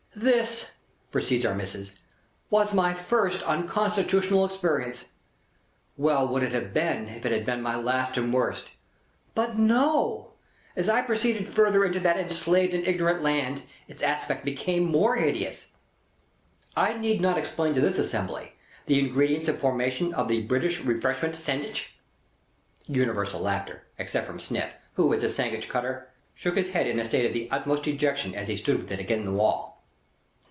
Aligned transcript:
"This," 0.13 0.71
proceeds 1.11 1.45
Our 1.47 1.55
Missis, 1.55 1.95
"was 2.51 2.73
my 2.75 2.93
first 2.93 3.41
unconstitutional 3.43 4.43
experience. 4.45 5.05
Well 5.97 6.27
would 6.27 6.43
it 6.43 6.51
have 6.51 6.73
been, 6.75 7.07
if 7.07 7.25
it 7.25 7.31
had 7.31 7.43
been 7.45 7.61
my 7.63 7.75
last 7.77 8.17
and 8.17 8.31
worst. 8.31 8.67
But 9.33 9.57
no. 9.57 10.33
As 10.75 10.89
I 10.89 11.01
proceeded 11.01 11.47
further 11.47 11.83
into 11.85 11.99
that 12.01 12.17
enslaved 12.19 12.73
and 12.75 12.85
ignorant 12.85 13.23
land, 13.23 13.63
its 13.87 14.03
aspect 14.03 14.43
became 14.45 14.83
more 14.83 15.15
hideous. 15.15 15.69
I 16.75 16.93
need 16.93 17.19
not 17.21 17.37
explain 17.37 17.73
to 17.75 17.81
this 17.81 17.97
assembly, 17.97 18.51
the 18.87 18.99
ingredients 18.99 19.47
and 19.47 19.57
formation 19.57 20.13
of 20.13 20.27
the 20.27 20.41
British 20.43 20.81
Refreshment 20.81 21.35
sangwich?" 21.35 21.95
Universal 22.85 23.39
laughter—except 23.41 24.27
from 24.27 24.39
Sniff, 24.41 24.73
who, 24.95 25.13
as 25.15 25.23
sangwich 25.33 25.67
cutter, 25.69 26.09
shook 26.35 26.57
his 26.57 26.71
head 26.71 26.85
in 26.85 26.99
a 26.99 27.05
state 27.05 27.25
of 27.25 27.33
the 27.33 27.49
utmost 27.49 27.83
dejection 27.83 28.35
as 28.35 28.49
he 28.49 28.57
stood 28.57 28.77
with 28.77 28.91
it 28.91 28.99
agin 28.99 29.23
the 29.25 29.31
wall. 29.31 29.69